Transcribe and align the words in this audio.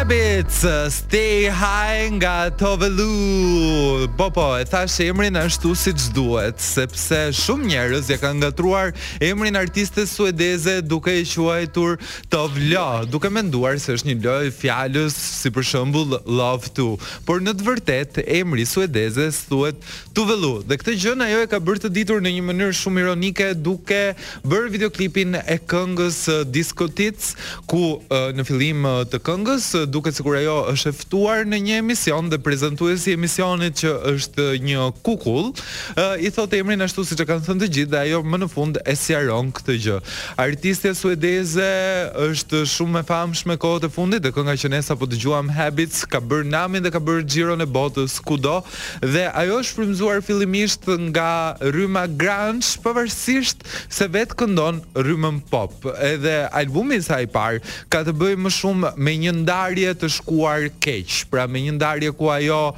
Habits 0.00 0.64
uh, 0.66 0.90
Stay 0.90 1.46
High 1.48 2.10
nga 2.20 2.50
Tovelu. 2.50 4.04
Po 4.18 4.28
po, 4.28 4.58
e 4.58 4.64
thash 4.66 5.00
emrin 5.00 5.32
ashtu 5.34 5.70
siç 5.74 6.10
duhet, 6.14 6.58
sepse 6.60 7.20
shumë 7.34 7.70
njerëz 7.70 8.10
ja 8.12 8.18
kanë 8.20 8.42
ngatruar 8.42 8.90
emrin 9.24 9.56
artistes 9.56 10.12
suedeze 10.12 10.80
duke 10.84 11.12
e 11.14 11.22
quajtur 11.24 11.96
Tovlo, 12.28 13.06
duke 13.08 13.30
menduar 13.32 13.78
se 13.80 13.94
është 13.96 14.10
një 14.10 14.16
lloj 14.24 14.50
fjalës 14.58 15.14
si 15.16 15.48
për 15.50 15.66
shembull 15.70 16.18
Love 16.26 16.74
to. 16.76 16.88
Por 17.24 17.40
në 17.42 17.54
të 17.60 17.66
vërtetë 17.70 18.26
emri 18.40 18.66
suedeze 18.68 19.30
thuhet 19.48 19.80
Tovelu 20.14 20.58
dhe 20.68 20.78
këtë 20.82 20.96
gjë 21.00 21.16
ajo 21.28 21.40
e 21.46 21.48
ka 21.54 21.62
bërë 21.64 21.84
të 21.86 21.92
ditur 21.96 22.22
në 22.24 22.34
një 22.36 22.44
mënyrë 22.50 22.76
shumë 22.82 23.06
ironike 23.06 23.48
duke 23.56 24.02
bërë 24.44 24.74
videoklipin 24.76 25.38
e 25.40 25.56
këngës 25.72 26.20
uh, 26.38 26.42
Disco 26.58 26.90
Tits 26.90 27.32
ku 27.70 27.86
uh, 27.96 28.30
në 28.36 28.46
fillim 28.50 28.86
të 29.10 29.22
këngës 29.30 29.72
duket 29.88 30.16
sikur 30.16 30.36
ajo 30.38 30.54
është 30.72 30.90
e 30.92 30.96
ftuar 30.98 31.44
në 31.48 31.58
një 31.66 31.76
emision 31.82 32.28
dhe 32.30 32.38
prezantuesi 32.42 33.12
i 33.12 33.18
emisionit 33.18 33.78
që 33.82 33.92
është 34.12 34.46
një 34.64 34.84
kukull, 35.06 35.52
i 36.22 36.30
thotë 36.34 36.60
emrin 36.62 36.82
ashtu 36.84 37.04
siç 37.06 37.22
e 37.22 37.26
kanë 37.28 37.44
thënë 37.46 37.62
të 37.64 37.68
gjithë 37.76 37.92
dhe 37.94 38.00
ajo 38.00 38.20
më 38.30 38.40
në 38.42 38.48
fund 38.52 38.78
e 38.82 38.94
sqaron 38.98 39.50
këtë 39.56 39.76
gjë. 39.86 39.98
Artistja 40.44 40.94
suedeze 40.98 41.68
është 42.26 42.62
shumë 42.74 43.02
e 43.02 43.06
famshme 43.10 43.56
kohët 43.62 43.88
e 43.88 43.92
fundit 43.94 44.24
dhe 44.24 44.32
kënga 44.36 44.56
që 44.62 44.72
ne 44.74 44.82
sapo 44.84 45.08
dëgjuam 45.10 45.50
Habits 45.54 46.04
ka 46.10 46.20
bërë 46.24 46.48
namin 46.54 46.84
dhe 46.86 46.92
ka 46.94 47.00
bërë 47.02 47.24
xhiron 47.28 47.64
e 47.64 47.68
botës 47.70 48.16
kudo 48.24 48.58
dhe 49.04 49.26
ajo 49.44 49.60
është 49.62 49.78
frymzuar 49.80 50.24
fillimisht 50.24 50.88
nga 51.10 51.30
rryma 51.64 52.06
grunge, 52.08 52.74
pavarësisht 52.84 53.64
se 53.92 54.08
vetë 54.12 54.36
këndon 54.42 54.80
rrymën 54.98 55.40
pop. 55.50 55.76
Edhe 56.02 56.46
albumi 56.52 56.98
i 57.00 57.04
saj 57.04 57.24
i 57.26 57.30
parë 57.32 57.60
ka 57.92 58.02
të 58.06 58.12
bëjë 58.20 58.40
më 58.44 58.52
shumë 58.54 58.90
me 58.98 59.14
një 59.22 59.32
ndarje 59.42 59.73
të 59.74 60.08
shkuar 60.08 60.68
keq 60.80 61.26
pra 61.30 61.46
me 61.50 61.58
një 61.64 61.74
ndarje 61.74 62.10
ku 62.12 62.30
ajo 62.30 62.74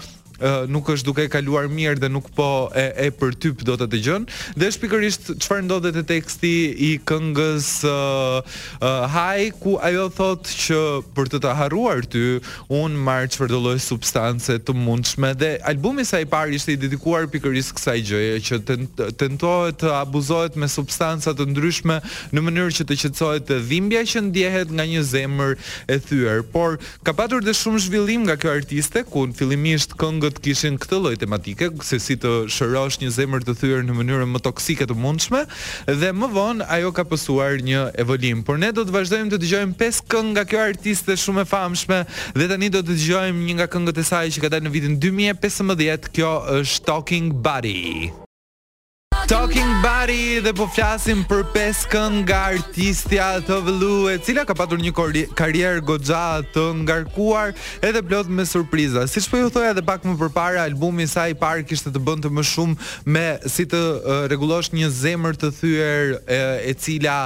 nuk 0.69 0.89
është 0.93 1.07
duke 1.07 1.27
kaluar 1.33 1.69
mirë 1.73 2.01
dhe 2.03 2.09
nuk 2.13 2.29
po 2.37 2.47
e, 2.77 2.87
e 3.07 3.11
për 3.17 3.35
typ 3.41 3.63
do 3.67 3.77
të 3.81 3.87
dëgjon. 3.95 4.27
Dhe 4.59 4.69
është 4.69 4.83
pikërisht 4.83 5.31
çfarë 5.43 5.65
ndodhet 5.67 5.97
te 5.97 6.03
teksti 6.11 6.51
i 6.91 6.91
këngës 7.09 7.69
uh, 7.89 8.41
uh, 8.43 9.07
Hi 9.13 9.51
ku 9.63 9.77
ajo 9.85 10.09
thotë 10.15 10.57
që 10.65 10.81
për 11.17 11.31
të 11.33 11.41
të 11.45 11.55
harruar 11.59 12.05
ty 12.05 12.25
un 12.75 12.93
marr 13.07 13.29
çfarë 13.33 13.53
do 13.55 13.61
lloj 13.65 13.79
substance 13.85 14.53
të 14.67 14.77
mundshme 14.77 15.33
dhe 15.41 15.55
albumi 15.69 16.05
sa 16.07 16.21
i 16.23 16.29
parë 16.29 16.57
ishte 16.59 16.75
i 16.77 16.81
dedikuar 16.85 17.29
pikërisht 17.33 17.75
kësaj 17.79 17.97
gjëje 18.11 18.43
që 18.49 18.61
tentohet 19.21 19.81
të 19.85 19.93
abuzohet 19.97 20.57
me 20.61 20.69
substanca 20.71 21.35
të 21.37 21.47
ndryshme 21.53 21.99
në 22.35 22.45
mënyrë 22.45 22.77
që 22.81 22.89
të 22.91 22.99
qetësohet 23.05 23.55
dhimbja 23.71 24.05
që 24.11 24.25
ndjehet 24.29 24.73
nga 24.77 24.85
një 24.89 25.03
zemër 25.07 25.57
e 25.93 25.99
thyer. 26.03 26.45
Por 26.53 26.79
ka 27.05 27.15
patur 27.19 27.45
dhe 27.45 27.55
shumë 27.57 27.83
zhvillim 27.87 28.25
nga 28.29 28.37
kjo 28.41 28.53
artiste 28.57 29.03
ku 29.09 29.27
fillimisht 29.37 29.95
këngë 30.01 30.26
mundet 30.27 30.41
kishin 30.43 30.77
këtë 30.83 30.97
lloj 31.05 31.13
tematike, 31.23 31.69
se 31.87 31.99
si 32.03 32.17
të 32.19 32.31
shërosh 32.51 32.97
një 32.99 33.11
zemër 33.15 33.45
të 33.47 33.53
thyer 33.61 33.85
në 33.87 33.95
mënyrën 33.95 34.33
më 34.35 34.41
toksike 34.43 34.87
të 34.91 34.97
mundshme, 34.99 35.45
dhe 36.01 36.11
më 36.19 36.31
vonë 36.35 36.67
ajo 36.79 36.91
ka 36.97 37.05
pësuar 37.07 37.61
një 37.63 37.85
evolim. 38.03 38.43
Por 38.43 38.59
ne 38.59 38.73
do 38.75 38.83
të 38.89 38.97
vazhdojmë 38.97 39.31
të 39.31 39.39
dëgjojmë 39.45 39.79
pesë 39.85 40.07
këngë 40.11 40.33
nga 40.35 40.47
kjo 40.51 40.65
artiste 40.67 41.19
shumë 41.23 41.47
e 41.47 41.51
famshme 41.53 42.01
dhe 42.39 42.51
tani 42.51 42.73
do 42.75 42.83
të 42.83 42.97
dëgjojmë 42.99 43.47
një 43.47 43.59
nga 43.61 43.71
këngët 43.77 44.03
e 44.03 44.09
saj 44.11 44.27
që 44.35 44.43
ka 44.45 44.53
dalë 44.57 44.67
në 44.67 44.75
vitin 44.79 44.99
2015. 45.09 46.11
Kjo 46.17 46.33
është 46.59 46.87
Talking 46.91 47.31
Buddy. 47.43 48.15
Talking 49.27 49.83
body, 49.83 50.39
dhe 50.39 50.53
po 50.55 50.69
flasim 50.71 51.25
për 51.27 51.41
peskën 51.51 52.21
nga 52.23 52.45
artistja 52.53 53.25
Të 53.43 53.57
Vëllu, 53.67 53.95
e 54.13 54.19
cila 54.23 54.45
ka 54.47 54.55
pasur 54.55 54.79
një 54.79 54.93
karrierë 55.35 55.83
goxha 55.89 56.45
të 56.55 56.63
ngarkuar 56.85 57.51
edhe 57.89 58.05
plot 58.07 58.31
me 58.31 58.45
surpriza. 58.47 59.03
Siç 59.11 59.27
po 59.27 59.41
ju 59.41 59.49
thoja 59.51 59.73
edhe 59.75 59.83
pak 59.83 60.07
më 60.07 60.15
përpara, 60.21 60.63
albumi 60.71 61.09
i 61.09 61.11
saj 61.11 61.35
i 61.35 61.39
parë 61.41 61.65
kishte 61.67 61.91
të 61.91 62.03
bënte 62.07 62.31
më 62.31 62.45
shumë 62.53 62.91
me 63.17 63.25
si 63.51 63.67
të 63.67 63.81
rregullosh 64.31 64.71
një 64.79 64.93
zemër 64.95 65.41
të 65.43 65.51
thyer 65.59 66.15
e 66.71 66.77
cila 66.87 67.17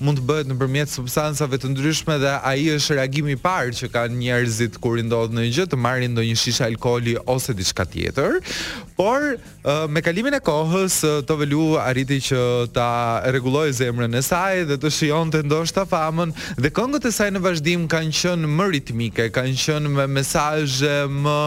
mund 0.00 0.22
të 0.22 0.26
bëhet 0.30 0.48
nëpërmjet 0.54 0.94
substancave 0.96 1.60
të 1.60 1.74
ndryshme 1.74 2.16
dhe 2.24 2.38
ai 2.40 2.70
është 2.78 2.96
reagimi 3.02 3.36
i 3.36 3.40
parë 3.44 3.76
që 3.82 3.92
kanë 3.98 4.16
njerëzit 4.24 4.80
kur 4.80 4.96
i 4.96 5.04
ndodht 5.10 5.36
në 5.36 5.44
një 5.50 5.52
gjë 5.58 5.68
të 5.74 5.82
marrin 5.84 6.16
ndonjë 6.16 6.40
shishë 6.46 6.70
alkooli 6.70 7.18
ose 7.28 7.52
diçka 7.60 7.84
tjetër. 7.92 8.40
Por 9.00 9.34
me 9.92 10.00
kalimin 10.04 10.34
e 10.40 10.44
kohës 10.44 11.02
të 11.28 11.40
Lu 11.50 11.74
arriti 11.80 12.20
që 12.22 12.38
ta 12.74 13.20
rregulloi 13.26 13.72
zemrën 13.74 14.14
e 14.18 14.22
saj 14.22 14.60
dhe 14.68 14.76
të 14.82 14.90
shijonte 14.94 15.40
ndoshta 15.46 15.82
famën 15.88 16.30
dhe 16.62 16.70
këngët 16.76 17.08
e 17.08 17.12
saj 17.16 17.30
në 17.34 17.42
vazhdim 17.46 17.88
kanë 17.90 18.14
qenë 18.20 18.50
më 18.54 18.68
ritmike, 18.74 19.26
kanë 19.34 19.56
qenë 19.64 19.92
me 19.98 20.06
mesazhe 20.14 20.94
më 21.10 21.38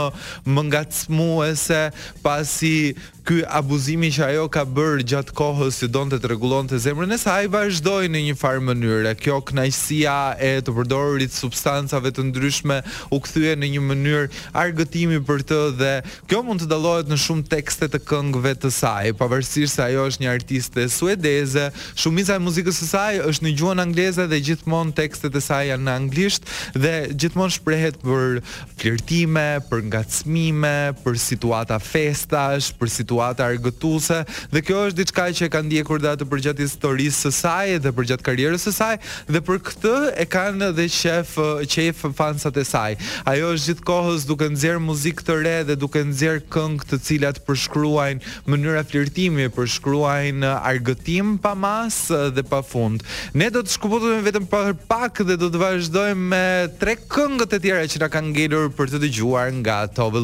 më 0.56 0.66
ngacmuese 0.68 1.84
pasi 2.26 2.76
ky 3.24 3.40
abuzimi 3.48 4.10
që 4.12 4.26
ajo 4.34 4.48
ka 4.52 4.66
bërë 4.68 5.04
gjatë 5.08 5.34
kohës 5.38 5.78
që 5.80 5.88
donte 5.96 6.18
të 6.20 6.30
rregullonte 6.34 6.76
zemrën 6.84 7.16
e 7.16 7.18
saj 7.22 7.46
vazhdoi 7.54 8.10
në 8.12 8.22
një 8.28 8.34
farë 8.40 8.64
mënyrë. 8.68 9.14
Kjo 9.24 9.38
kënaqësia 9.48 10.16
e 10.44 10.50
të 10.66 10.74
përdorurit 10.76 11.32
substancave 11.32 12.12
të 12.12 12.26
ndryshme 12.30 12.82
u 13.16 13.20
kthye 13.24 13.54
në 13.62 13.70
një 13.78 13.84
mënyrë 13.88 14.42
argëtimi 14.60 15.22
për 15.30 15.46
të 15.52 15.60
dhe 15.80 15.94
kjo 16.28 16.42
mund 16.44 16.66
të 16.66 16.68
dallohet 16.74 17.08
në 17.14 17.20
shumë 17.24 17.48
tekste 17.54 17.88
të 17.94 18.02
këngëve 18.10 18.54
të 18.66 18.74
saj, 18.76 19.14
pavarësisht 19.22 19.78
se 19.80 19.86
ajo 19.88 20.10
është 20.12 20.26
një 20.26 20.34
artiste 20.34 20.86
suedeze, 20.92 21.66
shumica 22.04 22.36
e 22.36 22.44
muzikës 22.44 22.82
së 22.84 22.90
saj 22.92 23.22
është 23.32 23.48
në 23.48 23.56
gjuhën 23.62 23.84
angleze 23.86 24.28
dhe 24.34 24.42
gjithmonë 24.50 24.96
tekstet 25.00 25.40
e 25.40 25.44
saj 25.48 25.62
janë 25.72 25.86
në 25.88 25.96
anglisht 26.02 26.52
dhe 26.76 26.94
gjithmonë 27.14 27.56
shprehet 27.56 28.02
për 28.04 28.42
flirtime, 28.76 29.48
për 29.72 29.86
ngacmime, 29.94 30.76
për 31.06 31.20
situata 31.30 31.80
festash, 31.80 32.74
për 32.76 32.90
situata 32.92 33.12
situata 33.14 33.46
argëtuese 33.46 34.18
dhe 34.52 34.62
kjo 34.66 34.78
është 34.90 34.98
diçka 35.00 35.24
që 35.38 35.46
e 35.46 35.50
ka 35.54 35.60
ndjekur 35.64 36.00
dha 36.02 36.14
të 36.18 36.26
përgjatë 36.32 36.66
historisë 36.66 37.20
së 37.28 37.32
saj 37.40 37.76
dhe 37.84 37.92
përgjatë 37.98 38.26
karrierës 38.26 38.64
së 38.66 38.72
saj 38.74 38.96
dhe 39.30 39.42
për 39.50 39.60
këtë 39.70 39.92
e 40.24 40.26
kanë 40.36 40.70
dhe 40.78 40.88
shef 40.90 41.36
shef 41.74 42.02
fansat 42.18 42.58
e 42.58 42.64
saj. 42.68 42.96
Ajo 43.30 43.52
është 43.54 43.68
gjithkohës 43.74 44.26
duke 44.30 44.48
nxjerr 44.56 44.82
muzikë 44.82 45.28
të 45.28 45.38
re 45.44 45.54
dhe 45.70 45.78
duke 45.84 46.02
nxjerr 46.10 46.42
këngë 46.54 46.90
të 46.90 47.00
cilat 47.06 47.38
përshkruajnë 47.48 48.34
mënyra 48.50 48.82
flirtimi, 48.90 49.46
përshkruajnë 49.54 50.54
argëtim 50.72 51.36
pa 51.44 51.54
mas 51.56 52.02
dhe 52.34 52.46
pa 52.50 52.64
fund. 52.66 53.06
Ne 53.38 53.52
do 53.54 53.62
të 53.64 53.76
shkëputojmë 53.78 54.26
vetëm 54.32 54.50
për 54.54 54.74
pak 54.90 55.22
dhe 55.30 55.38
do 55.44 55.52
të 55.54 55.62
vazhdojmë 55.66 56.28
me 56.36 56.44
tre 56.82 56.98
këngët 57.00 57.58
e 57.58 57.62
tjera 57.64 57.86
që 57.90 58.04
na 58.08 58.12
kanë 58.18 58.34
ngelur 58.38 58.70
për 58.78 58.96
të 58.96 59.04
dëgjuar 59.08 59.54
nga 59.62 59.82
Tove 59.98 60.22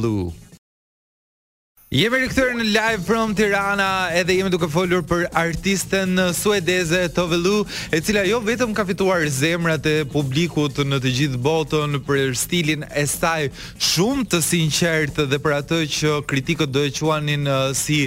Jemi 1.90 2.20
rikëtër 2.22 2.52
në 2.54 2.66
live 2.70 3.00
from 3.02 3.32
Tirana 3.34 3.86
edhe 4.14 4.36
jemi 4.38 4.52
duke 4.54 4.68
folur 4.70 5.00
për 5.10 5.24
artisten 5.40 6.20
suedeze 6.38 7.00
Tove 7.16 7.40
Lu 7.42 7.64
e 7.90 7.98
cila 8.06 8.22
jo 8.30 8.38
vetëm 8.46 8.76
ka 8.78 8.84
fituar 8.86 9.26
zemrat 9.34 9.88
e 9.90 9.94
publikut 10.14 10.84
në 10.86 11.00
të 11.02 11.14
gjithë 11.20 11.40
botën 11.48 11.98
për 12.06 12.36
stilin 12.38 12.84
e 12.94 13.08
saj 13.10 13.48
shumë 13.88 14.28
të 14.36 14.42
sinqertë 14.52 15.26
dhe 15.32 15.42
për 15.42 15.56
atë 15.64 15.82
që 15.98 16.14
kritikët 16.30 16.70
do 16.78 16.86
e 16.86 16.94
quanin 17.00 17.50
uh, 17.50 17.74
si 17.74 18.04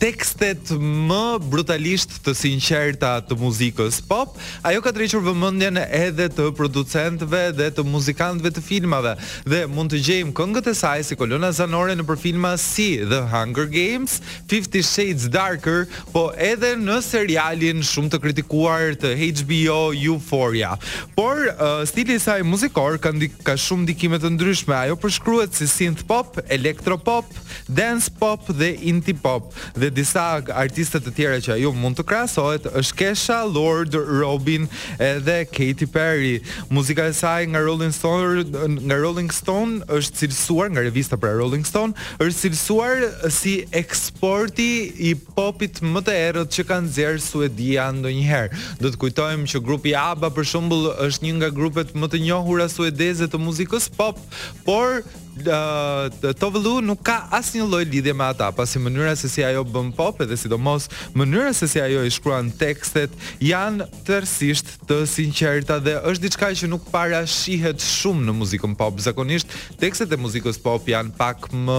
tekstet 0.00 0.72
më 0.78 1.38
brutalisht 1.50 2.16
të 2.24 2.34
sinqerta 2.36 3.12
të 3.28 3.36
muzikës 3.38 4.00
pop, 4.08 4.36
ajo 4.66 4.82
ka 4.82 4.92
drequr 4.94 5.22
vëmendjen 5.26 5.78
edhe 5.84 6.26
të 6.36 6.48
producentëve 6.58 7.42
dhe 7.58 7.68
të 7.76 7.84
muzikantëve 7.86 8.52
të 8.56 8.64
filmave 8.64 9.14
dhe 9.48 9.64
mund 9.70 9.92
të 9.94 10.00
gjejmë 10.08 10.34
këngët 10.38 10.70
e 10.70 10.74
saj 10.78 11.04
si 11.08 11.18
kolona 11.20 11.50
zanore 11.56 11.94
në 11.98 12.16
filma 12.20 12.54
si 12.60 12.90
The 13.10 13.22
Hunger 13.32 13.66
Games, 13.72 14.18
50 14.50 14.84
Shades 14.84 15.28
Darker, 15.34 15.86
po 16.12 16.28
edhe 16.38 16.74
në 16.80 16.98
serialin 17.04 17.82
shumë 17.84 18.14
të 18.14 18.22
kritikuar 18.24 18.94
të 19.00 19.12
HBO 19.20 19.78
Euphoria. 19.94 20.74
Por 21.16 21.42
uh, 21.52 21.82
stili 21.88 22.16
i 22.18 22.22
saj 22.22 22.40
muzikor 22.46 22.98
ka 23.02 23.12
ka 23.44 23.56
shumë 23.60 23.84
ndikime 23.84 24.18
të 24.20 24.30
ndryshme. 24.34 24.74
Ajo 24.76 24.96
përshkruhet 25.00 25.54
si 25.58 25.66
synth 25.70 26.04
pop, 26.08 26.38
electro 26.52 26.96
pop, 26.98 27.28
dance 27.68 28.10
pop 28.12 28.48
dhe 28.56 28.72
indie 28.90 29.14
pop 29.16 29.52
dhe 29.84 29.90
disa 29.92 30.22
artistët 30.54 31.04
të 31.08 31.12
tjera 31.16 31.40
që 31.44 31.52
ajo 31.58 31.72
mund 31.76 31.98
të 31.98 32.04
krasohet 32.08 32.66
është 32.80 32.96
Kesha, 33.00 33.42
Lord, 33.44 33.92
Robin 34.08 34.64
edhe 35.02 35.34
Katy 35.52 35.88
Perry 35.92 36.38
muzika 36.72 37.08
e 37.10 37.12
saj 37.16 37.46
nga 37.52 37.60
Rolling 37.66 37.92
Stone 37.92 38.44
nga 38.84 38.98
Rolling 39.02 39.32
Stone 39.34 39.82
është 39.92 40.22
cilësuar 40.22 40.70
nga 40.72 40.84
revista 40.86 41.18
pra 41.20 41.34
Rolling 41.36 41.66
Stone 41.68 41.92
është 42.16 42.36
cilësuar 42.44 43.04
si 43.34 43.56
eksporti 43.76 44.70
i 45.10 45.14
popit 45.34 45.82
më 45.84 46.04
të 46.06 46.16
erët 46.30 46.56
që 46.56 46.66
kanë 46.70 46.92
zjerë 46.96 47.24
Suedia 47.26 47.84
ndo 47.94 48.12
njëherë 48.14 48.80
do 48.80 48.88
të 48.92 49.02
kujtojmë 49.04 49.50
që 49.52 49.62
grupi 49.68 49.92
ABBA 50.00 50.32
për 50.38 50.48
shumbull 50.52 50.88
është 51.08 51.26
një 51.28 51.34
nga 51.42 51.52
grupet 51.60 51.92
më 51.98 52.12
të 52.14 52.22
njohura 52.24 52.70
suedeze 52.72 53.28
të 53.28 53.42
muzikës 53.48 53.90
pop 53.98 54.16
por 54.64 55.02
uh, 55.42 56.10
Tovelu 56.38 56.78
nuk 56.86 57.02
ka 57.06 57.16
asnjë 57.34 57.66
lloj 57.66 57.82
lidhje 57.88 58.14
me 58.16 58.24
ata, 58.26 58.48
pasi 58.54 58.80
mënyra 58.82 59.14
se 59.18 59.28
si 59.30 59.42
ajo 59.44 59.64
bën 59.66 59.90
pop 59.96 60.20
edhe 60.24 60.36
sidomos 60.38 60.86
mënyra 61.18 61.52
se 61.56 61.66
si 61.68 61.80
ajo 61.82 62.02
i 62.06 62.12
shkruan 62.12 62.50
tekstet 62.58 63.12
janë 63.42 63.88
tërësisht 64.06 64.74
të 64.88 65.00
sinqerta 65.10 65.80
dhe 65.82 65.96
është 66.12 66.24
diçka 66.26 66.50
që 66.62 66.70
nuk 66.70 66.86
para 66.92 67.22
shihet 67.26 67.80
shumë 67.82 68.28
në 68.28 68.36
muzikën 68.38 68.76
pop. 68.78 68.98
Zakonisht 69.04 69.52
tekstet 69.80 70.12
e 70.14 70.18
muzikës 70.20 70.58
pop 70.62 70.86
janë 70.90 71.14
pak 71.18 71.48
më 71.52 71.78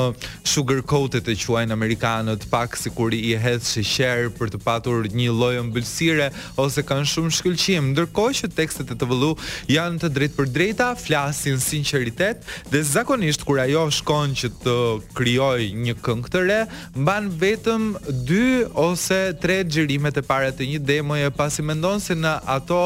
sugar 0.55 0.81
coated 0.83 1.27
e 1.31 1.35
quajnë 1.45 1.75
amerikanët, 1.75 2.47
pak 2.51 2.75
sikur 2.79 3.13
i 3.15 3.35
hedh 3.37 3.63
sheqer 3.69 4.29
për 4.37 4.51
të 4.55 4.61
patur 4.65 5.07
një 5.15 5.29
lloj 5.35 5.53
ëmbëlsire 5.61 6.29
ose 6.61 6.81
kanë 6.87 7.05
shumë 7.11 7.33
shkëlqim, 7.39 7.91
ndërkohë 7.93 8.35
që 8.41 8.49
tekstet 8.57 8.91
e 8.91 8.97
Tovelu 9.01 9.31
janë 9.71 10.01
të 10.03 10.09
drejtpërdrejta, 10.15 10.89
flasin 10.99 11.61
sinqeritet 11.61 12.41
dhe 12.73 12.81
zakonisht 12.87 13.44
kur 13.45 13.59
ajo 13.61 13.81
shkon 13.93 14.31
që 14.39 14.49
të 14.63 14.73
krijoj 15.17 15.69
një 15.85 15.95
këngë 16.05 16.31
të 16.33 16.41
re, 16.49 16.59
mban 16.97 17.29
vetëm 17.41 17.85
2 18.29 18.71
ose 18.87 19.19
3 19.43 19.63
xhirimet 19.71 20.17
e 20.17 20.23
para 20.25 20.49
të 20.55 20.67
një 20.71 20.79
demoje 20.89 21.31
pasi 21.37 21.65
mendon 21.65 22.01
se 22.03 22.17
në 22.17 22.33
ato 22.57 22.81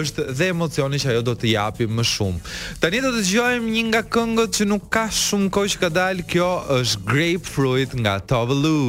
është 0.00 0.24
dhe 0.38 0.48
emocioni 0.54 1.00
që 1.02 1.12
ajo 1.12 1.24
do 1.28 1.34
të 1.40 1.52
japi 1.54 1.86
më 1.88 2.04
shumë. 2.04 2.56
Tani 2.82 3.02
do 3.04 3.12
të 3.14 3.22
dëgjojmë 3.24 3.74
një 3.76 3.84
nga 3.90 4.02
këngët 4.16 4.58
që 4.60 4.68
nuk 4.72 4.88
ka 4.96 5.06
shumë 5.22 5.50
kohë 5.54 5.72
që 5.74 5.82
ka 5.84 5.92
dalë, 5.98 6.26
kjo 6.32 6.48
është 6.78 7.04
Grapefruit 7.12 7.98
nga 8.00 8.16
Tove 8.32 8.56
Lu. 8.64 8.80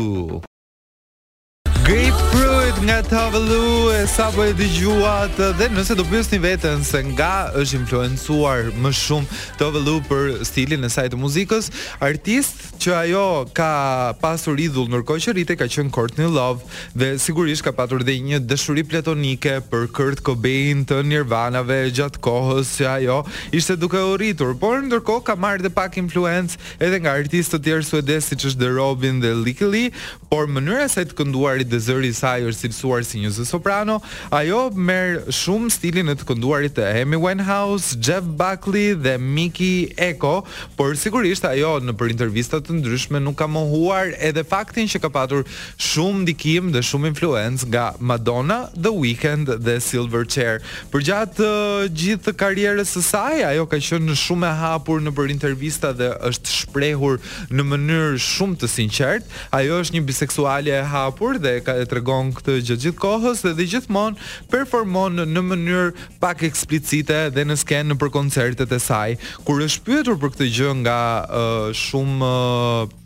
Grapefruit 1.85 2.58
nga 2.79 3.03
Tavlu 3.03 3.91
e 3.91 4.07
sa 4.07 4.31
po 4.31 4.39
e 4.47 4.53
dëgjuat 4.55 5.35
dhe 5.59 5.67
nëse 5.73 5.97
do 5.99 6.03
pyesni 6.07 6.37
veten 6.39 6.79
se 6.85 7.01
nga 7.11 7.49
është 7.59 7.79
influencuar 7.81 8.69
më 8.79 8.91
shumë 8.95 9.39
Tavlu 9.59 9.97
për 10.07 10.37
stilin 10.47 10.87
e 10.87 10.89
saj 10.91 11.09
të 11.11 11.19
muzikës, 11.19 11.67
artist 11.99 12.77
që 12.79 12.93
ajo 13.01 13.23
ka 13.55 14.13
pasur 14.21 14.55
idhull 14.63 14.87
ndërkohë 14.93 15.23
që 15.25 15.33
rritej 15.35 15.57
ka 15.59 15.67
qenë 15.67 15.91
Courtney 15.97 16.29
Love 16.31 16.63
dhe 16.95 17.09
sigurisht 17.19 17.65
ka 17.67 17.73
patur 17.75 18.05
dhe 18.07 18.15
një 18.23 18.39
dëshuri 18.47 18.85
platonike 18.87 19.57
për 19.71 19.89
Kurt 19.99 20.23
Cobain 20.29 20.85
të 20.87 21.01
Nirvanave 21.09 21.81
gjatë 21.91 22.23
kohës 22.23 22.77
që 22.79 22.87
ajo 22.93 23.19
ishte 23.51 23.75
duke 23.75 23.99
u 23.99 24.15
rritur, 24.21 24.55
por 24.61 24.79
ndërkohë 24.87 25.25
ka 25.27 25.35
marrë 25.35 25.67
dhe 25.67 25.73
pak 25.75 25.99
influencë 26.05 26.79
edhe 26.79 27.03
nga 27.03 27.17
artistë 27.19 27.57
të 27.59 27.63
tjerë 27.67 27.87
suedez 27.91 28.31
siç 28.31 28.47
është 28.53 28.63
The 28.63 28.71
Robin 28.79 29.19
dhe 29.19 29.35
Lily 29.43 29.89
por 30.31 30.47
mënyra 30.47 30.87
se 30.87 31.03
të 31.09 31.19
kënduarit 31.19 31.67
dhe 31.67 31.83
zëri 31.89 32.15
i 32.15 32.15
saj 32.15 32.39
është 32.47 32.59
si 32.59 32.68
fiksuar 32.69 33.03
si 33.07 33.19
një 33.23 33.31
soprano, 33.47 33.97
ajo 34.33 34.69
merr 34.75 35.23
shumë 35.33 35.71
stilin 35.73 36.11
e 36.13 36.15
të 36.17 36.27
kënduarit 36.29 36.75
të 36.77 36.85
Amy 37.01 37.17
Winehouse, 37.19 37.95
Jeff 38.01 38.23
Buckley 38.37 38.93
dhe 38.95 39.15
Mickey 39.19 39.89
Echo, 39.97 40.43
por 40.77 40.93
sigurisht 40.97 41.45
ajo 41.49 41.75
në 41.81 41.95
për 41.97 42.13
intervista 42.13 42.59
të 42.63 42.77
ndryshme 42.79 43.21
nuk 43.23 43.37
ka 43.41 43.47
mohuar 43.49 44.13
edhe 44.21 44.43
faktin 44.47 44.87
që 44.89 45.01
ka 45.03 45.09
patur 45.15 45.43
shumë 45.79 46.23
ndikim 46.27 46.69
dhe 46.75 46.83
shumë 46.85 47.11
influence 47.13 47.65
nga 47.67 47.89
Madonna, 47.99 48.67
The 48.77 48.91
Weeknd 48.93 49.53
dhe 49.65 49.77
Silverchair. 49.83 50.61
Përgjatë 50.93 51.45
uh, 51.45 51.87
gjithë 51.89 52.35
karrierës 52.39 52.93
së 52.97 53.03
saj, 53.09 53.37
ajo 53.53 53.65
ka 53.71 53.79
qenë 53.79 54.17
shumë 54.19 54.49
e 54.49 54.53
hapur 54.59 55.01
në 55.03 55.13
për 55.17 55.33
intervista 55.33 55.91
dhe 55.95 56.11
është 56.29 56.53
shprehur 56.59 57.17
në 57.49 57.65
mënyrë 57.71 58.19
shumë 58.23 58.59
të 58.61 58.69
sinqertë. 58.75 59.37
Ajo 59.57 59.79
është 59.81 59.95
një 59.97 60.05
biseksuale 60.09 60.73
e 60.75 60.83
hapur 60.91 61.39
dhe 61.41 61.55
ka 61.65 61.77
e 61.81 61.87
tregon 61.89 62.29
këtë 62.37 62.58
gjatë 62.61 62.87
gjithë 62.87 63.01
kohës 63.01 63.41
dhe, 63.45 63.51
dhe 63.57 63.65
gjithmonë 63.73 64.29
performon 64.51 65.15
në 65.35 65.43
mënyrë 65.51 66.07
pak 66.23 66.43
eksplicite 66.47 67.19
dhe 67.35 67.45
në 67.47 67.57
skenë 67.63 67.97
për 68.01 68.13
koncertet 68.17 68.71
e 68.71 68.81
saj. 68.83 69.15
Kur 69.47 69.63
është 69.65 69.85
pyetur 69.87 70.19
për 70.21 70.35
këtë 70.35 70.49
gjë 70.57 70.73
nga 70.83 70.99
uh, 71.25 71.69
shumë 71.85 72.31
uh, 72.31 72.97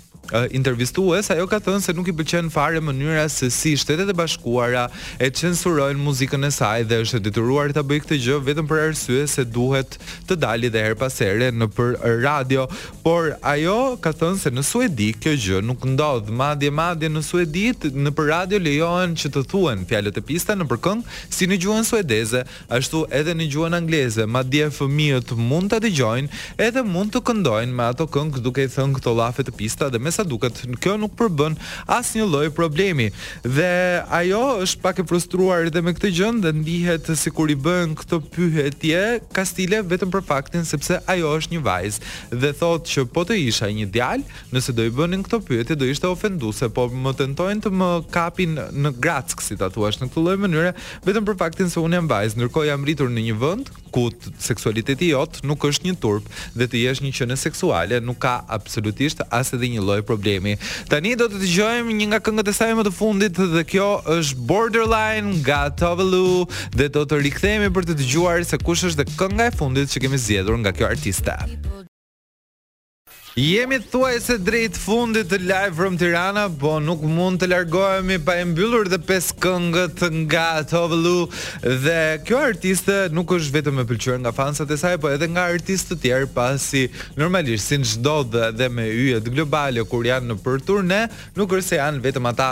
intervistues, 0.56 1.30
ajo 1.30 1.44
ka 1.52 1.60
thënë 1.60 1.84
se 1.84 1.94
nuk 1.94 2.08
i 2.08 2.14
pëlqen 2.16 2.48
fare 2.52 2.80
mënyra 2.82 3.26
se 3.30 3.50
si 3.52 3.74
Shtetet 3.78 4.08
e 4.08 4.14
Bashkuara 4.16 4.86
e 5.22 5.28
censurojnë 5.30 6.00
muzikën 6.00 6.48
e 6.48 6.52
saj 6.56 6.86
dhe 6.90 7.02
është 7.04 7.20
detyruar 7.28 7.74
ta 7.76 7.84
bëjë 7.84 8.02
këtë 8.06 8.18
gjë 8.24 8.38
vetëm 8.48 8.70
për 8.70 8.80
arsye 8.86 9.26
se 9.28 9.44
duhet 9.44 9.98
të 10.30 10.38
dalë 10.46 10.70
dhe 10.74 10.84
her 10.88 10.96
pas 10.98 11.14
here 11.22 11.50
në 11.54 11.68
për 11.76 11.92
radio, 12.24 12.64
por 13.04 13.34
ajo 13.44 13.76
ka 14.02 14.14
thënë 14.16 14.40
se 14.46 14.54
në 14.56 14.64
Suedi 14.64 15.10
kjo 15.20 15.36
gjë 15.36 15.60
nuk 15.68 15.84
ndodh, 15.92 16.32
madje 16.32 16.72
madje 16.72 17.12
në 17.12 17.22
Suedi 17.28 17.66
në 17.92 18.16
për 18.18 18.32
radio 18.32 18.62
lejohen 18.64 19.18
që 19.20 19.34
të 19.36 19.46
thuhen 19.52 19.84
fjalët 19.92 20.22
e 20.24 20.24
pista 20.32 20.56
në 20.56 20.70
përkëng 20.72 21.04
si 21.34 21.50
në 21.52 21.60
gjuhën 21.68 21.88
suedeze, 21.92 22.46
ashtu 22.72 23.04
edhe 23.12 23.36
në 23.36 23.50
gjuhën 23.58 23.76
angleze, 23.78 24.26
madje 24.26 24.72
fëmijët 24.80 25.36
mund 25.36 25.76
ta 25.76 25.82
dëgjojnë 25.84 26.44
edhe 26.64 26.86
mund 26.88 27.12
të 27.14 27.24
këndojnë 27.30 27.76
me 27.76 27.92
ato 27.92 28.08
këngë 28.08 28.42
duke 28.48 28.64
i 28.64 28.72
thënë 28.74 28.98
këto 29.02 29.18
llafe 29.20 29.44
të 29.48 29.54
pista 29.60 29.92
dhe 29.92 30.00
me 30.00 30.13
sa 30.14 30.22
duket, 30.22 30.54
kjo 30.80 30.94
nuk 31.02 31.16
përbën 31.20 31.58
asnjë 31.92 32.28
lloj 32.30 32.48
problemi. 32.56 33.10
Dhe 33.42 34.04
ajo 34.22 34.40
është 34.64 34.82
pak 34.86 35.02
e 35.02 35.06
frustruar 35.10 35.68
edhe 35.72 35.82
me 35.84 35.96
këtë 35.98 36.12
gjë, 36.16 36.30
dhe 36.46 36.54
ndihet 36.62 37.10
sikur 37.20 37.50
i 37.54 37.58
bën 37.66 37.96
këtë 37.98 38.20
pyetje 38.36 39.02
Kastile 39.34 39.80
vetëm 39.90 40.12
për 40.14 40.24
faktin 40.30 40.66
sepse 40.70 41.00
ajo 41.12 41.32
është 41.40 41.56
një 41.56 41.62
vajzë 41.66 42.14
dhe 42.44 42.52
thotë 42.62 42.92
që 42.94 43.06
po 43.16 43.24
të 43.28 43.38
isha 43.50 43.70
një 43.74 43.88
djalë, 43.96 44.30
nëse 44.54 44.76
do 44.78 44.86
i 44.88 44.94
bënin 44.94 45.26
këtë 45.26 45.42
pyetje 45.50 45.78
do 45.80 45.90
ishte 45.90 46.08
ofenduese, 46.12 46.70
po 46.70 46.86
më 46.92 47.16
tentojnë 47.24 47.64
të 47.66 47.74
më 47.80 47.92
kapin 48.14 48.56
në 48.86 48.94
grack, 49.02 49.42
si 49.44 49.58
ta 49.60 49.72
thuash, 49.74 50.02
në 50.04 50.12
këtë 50.12 50.26
lloj 50.28 50.38
mënyre, 50.46 50.76
vetëm 51.08 51.28
për 51.30 51.40
faktin 51.42 51.72
se 51.74 51.82
unë 51.82 51.98
jam 52.04 52.10
vajzë, 52.12 52.38
ndërkohë 52.40 52.70
jam 52.70 52.86
rritur 52.88 53.10
në 53.12 53.26
një 53.32 53.40
vend 53.42 53.74
ku 53.94 54.08
seksualiteti 54.42 55.12
jot 55.12 55.36
nuk 55.46 55.62
është 55.70 55.86
një 55.86 55.94
turp 56.02 56.26
dhe 56.58 56.66
të 56.66 56.80
jesh 56.82 57.04
një 57.06 57.12
qenë 57.14 57.36
seksuale 57.38 58.00
nuk 58.02 58.18
ka 58.24 58.40
absolutisht 58.56 59.20
as 59.30 59.52
edhe 59.54 59.68
një 59.76 59.84
lloj 59.86 60.00
problemi. 60.06 60.56
Tani 60.92 61.16
do 61.20 61.30
të 61.32 61.42
dëgjojmë 61.44 61.96
një 62.02 62.08
nga 62.12 62.20
këngët 62.26 62.52
e 62.52 62.56
saj 62.58 62.76
më 62.78 62.86
të 62.88 62.94
fundit 62.98 63.40
dhe 63.56 63.64
kjo 63.74 63.90
është 64.18 64.46
Borderline 64.52 65.34
nga 65.42 65.64
Tovelu 65.80 66.44
dhe 66.78 66.90
do 66.96 67.06
të 67.08 67.22
rikthehemi 67.26 67.72
për 67.76 67.90
të 67.90 67.98
dëgjuar 68.04 68.46
se 68.50 68.60
kush 68.68 68.86
është 68.92 69.04
dhe 69.04 69.10
kënga 69.20 69.50
e 69.52 69.56
fundit 69.58 69.92
që 69.96 70.06
kemi 70.08 70.22
zgjedhur 70.26 70.60
nga 70.64 70.76
kjo 70.76 70.92
artiste. 70.94 71.40
Jemi 73.34 73.80
thuaj 73.82 74.20
se 74.22 74.36
drejt 74.38 74.76
fundit 74.78 75.26
të 75.32 75.40
live 75.42 75.74
from 75.80 75.96
Tirana, 75.98 76.44
po 76.62 76.76
nuk 76.78 77.02
mund 77.02 77.40
të 77.42 77.48
largohemi 77.50 78.20
pa 78.22 78.36
e 78.38 78.44
mbyllur 78.46 78.86
dhe 78.94 79.00
pes 79.08 79.32
këngët 79.42 80.04
nga 80.28 80.44
Tove 80.70 81.00
Lu 81.02 81.16
dhe 81.66 81.98
kjo 82.28 82.38
artiste 82.52 83.00
nuk 83.18 83.34
është 83.34 83.56
vetëm 83.58 83.82
e 83.82 83.88
pëlqyer 83.90 84.22
nga 84.22 84.36
fansat 84.38 84.70
e 84.70 84.78
saj, 84.84 85.02
po 85.02 85.10
edhe 85.10 85.32
nga 85.34 85.48
artistë 85.50 85.96
të 85.96 86.00
tjerë 86.06 86.30
pasi 86.36 86.86
normalisht 87.18 87.74
si 87.74 87.82
çdo 87.96 88.20
dhe, 88.36 88.52
dhe 88.54 88.70
me 88.70 88.86
yjet 88.92 89.34
globale 89.34 89.82
kur 89.90 90.06
janë 90.12 90.30
në 90.30 90.38
për 90.46 90.62
turne, 90.70 91.02
nuk 91.34 91.58
është 91.58 91.70
se 91.72 91.82
janë 91.82 92.06
vetëm 92.06 92.30
ata 92.36 92.52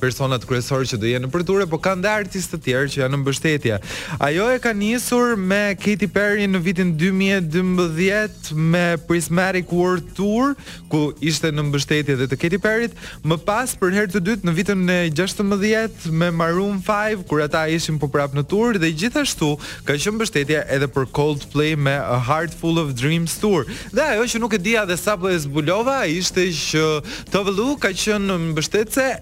personat 0.00 0.42
kryesorë 0.48 0.88
që 0.94 0.98
do 1.02 1.10
jenë 1.10 1.30
për 1.34 1.44
ture, 1.48 1.66
po 1.68 1.78
kanë 1.82 2.04
dhe 2.04 2.14
artistë 2.22 2.56
të 2.56 2.64
tjerë 2.64 2.92
që 2.94 3.00
janë 3.02 3.14
në 3.14 3.20
mbështetje. 3.20 3.78
Ajo 4.24 4.46
e 4.54 4.58
ka 4.62 4.72
njësur 4.76 5.34
me 5.36 5.60
Katy 5.80 6.08
Perry 6.14 6.46
në 6.48 6.60
vitin 6.64 6.94
2012 6.98 8.56
me 8.72 8.86
Prismatic 9.08 9.70
World 9.76 10.08
Tour, 10.16 10.54
ku 10.90 11.10
ishte 11.22 11.50
në 11.54 11.66
mbështetje 11.68 12.16
dhe 12.22 12.28
të 12.30 12.38
Katy 12.42 12.60
Perry, 12.64 12.88
më 13.28 13.38
pas 13.46 13.74
për 13.78 13.94
herë 13.98 14.14
të 14.16 14.24
dytë 14.30 14.48
në 14.48 14.56
vitin 14.58 14.84
e 14.94 14.98
16 15.14 16.10
me 16.20 16.30
Maroon 16.40 16.80
5, 16.86 17.26
kur 17.30 17.42
ata 17.44 17.66
ishin 17.76 18.00
po 18.00 18.08
prap 18.14 18.34
në 18.38 18.46
tur, 18.50 18.80
dhe 18.80 18.90
gjithashtu 18.94 19.52
ka 19.88 19.96
qënë 20.00 20.16
mbështetje 20.16 20.64
edhe 20.78 20.88
për 20.94 21.10
Coldplay 21.16 21.74
me 21.76 21.94
A 22.00 22.18
Heart 22.26 22.56
Full 22.60 22.80
of 22.80 22.94
Dreams 22.98 23.36
Tour. 23.42 23.66
Dhe 23.92 24.06
ajo 24.14 24.26
që 24.32 24.40
nuk 24.42 24.56
e 24.56 24.62
dija 24.64 24.86
dhe 24.88 24.96
sa 24.98 25.18
e 25.28 25.36
zbulova, 25.42 25.98
ishte 26.08 26.46
që 26.56 26.84
të 27.30 27.40
vëllu 27.46 27.68
ka 27.82 27.90
qënë 27.92 28.38
në 28.54 28.68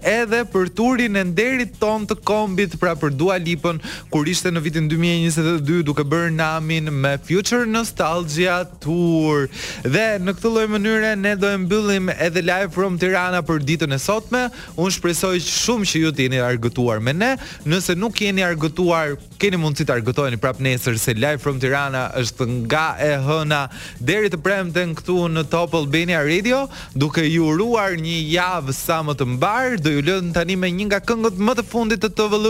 edhe 0.09 0.39
për 0.51 0.68
turin 0.69 1.17
e 1.17 1.23
nderit 1.25 1.75
ton 1.81 2.05
të 2.07 2.19
kombit 2.25 2.75
pra 2.79 2.93
për 2.99 3.13
Dua 3.17 3.35
Lipën 3.41 3.79
kur 4.13 4.29
ishte 4.29 4.51
në 4.53 4.61
vitin 4.63 4.87
2022 4.91 5.81
duke 5.87 6.05
bërë 6.07 6.31
namin 6.37 6.89
me 7.01 7.15
Future 7.25 7.67
Nostalgia 7.69 8.61
Tour. 8.83 9.47
Dhe 9.83 10.05
në 10.21 10.35
këtë 10.37 10.53
lloj 10.53 10.67
mënyre 10.77 11.15
ne 11.19 11.33
do 11.39 11.49
e 11.49 11.59
mbyllim 11.65 12.11
edhe 12.13 12.43
live 12.45 12.71
from 12.75 12.97
Tirana 13.01 13.41
për 13.45 13.63
ditën 13.67 13.95
e 13.95 13.99
sotme. 14.01 14.45
Unë 14.77 14.95
shpresoj 14.97 15.35
shumë 15.45 15.89
që 15.91 16.03
ju 16.05 16.13
të 16.15 16.27
jeni 16.27 16.41
argëtuar 16.45 17.01
me 17.03 17.13
ne. 17.15 17.31
Nëse 17.67 17.97
nuk 17.97 18.21
jeni 18.23 18.45
argëtuar, 18.45 19.17
keni 19.41 19.59
mundësi 19.59 19.87
të 19.87 19.97
argëtoheni 19.97 20.39
prap 20.41 20.61
nesër 20.63 20.99
se 21.01 21.15
live 21.17 21.39
from 21.43 21.59
Tirana 21.59 22.05
është 22.19 22.49
nga 22.67 22.87
e 23.03 23.11
hëna 23.25 23.65
deri 24.03 24.29
të 24.31 24.39
premten 24.43 24.95
këtu 24.99 25.19
në 25.33 25.45
Top 25.49 25.73
Albania 25.79 26.21
Radio, 26.27 26.63
duke 26.93 27.23
ju 27.29 27.47
uruar 27.53 27.95
një 27.99 28.17
javë 28.35 28.75
sa 28.77 28.99
më 29.07 29.15
të 29.19 29.29
mbar. 29.35 29.67
Do 29.79 29.91
ju 29.91 30.01
lëm 30.05 30.33
tani 30.35 30.58
me 30.61 30.69
një 30.75 30.87
nga 30.89 30.99
këngët 31.07 31.39
më 31.47 31.55
të 31.59 31.63
fundit 31.71 32.01
të 32.03 32.09
TVL. 32.17 32.47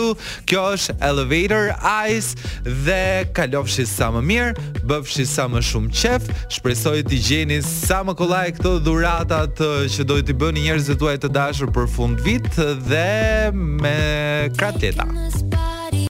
Kjo 0.49 0.63
është 0.75 0.95
Elevator 1.09 1.71
Eyes 1.89 2.31
dhe 2.85 3.29
kalofshi 3.37 3.85
sa 3.89 4.09
më 4.15 4.23
mirë, 4.31 4.67
bëfshi 4.89 5.25
sa 5.29 5.45
më 5.51 5.63
shumë 5.69 5.93
qef. 6.01 6.27
Shpresoj 6.57 6.99
të 7.07 7.21
gjeni 7.29 7.59
sa 7.65 8.01
më 8.07 8.17
kollaj 8.19 8.45
këto 8.57 8.75
dhuratat 8.85 9.63
eh, 9.67 9.85
që 9.93 10.07
do 10.09 10.19
t'i 10.25 10.35
bëni 10.41 10.67
njerëzve 10.67 10.97
tuaj 10.99 11.17
të 11.23 11.31
dashur 11.39 11.71
për 11.75 11.89
fund 11.95 12.21
vit 12.25 12.49
dhe 12.89 13.51
me 13.61 13.97
kratleta. 14.59 15.07